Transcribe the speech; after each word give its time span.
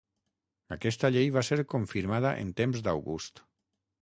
Aquesta 0.75 1.11
llei 1.15 1.29
va 1.35 1.43
ser 1.49 1.57
confirmada 1.75 2.33
en 2.47 2.51
temps 2.63 2.83
d'August. 2.89 3.45